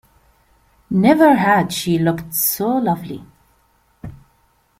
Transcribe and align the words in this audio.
Never 0.89 1.35
had 1.35 1.71
she 1.71 1.99
looked 1.99 2.33
so 2.33 2.69
lovely. 2.69 3.23